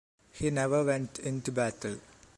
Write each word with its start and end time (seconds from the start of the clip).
He 0.31 0.49
never 0.49 0.83
went 0.83 1.19
into 1.19 1.51
battle. 1.51 1.99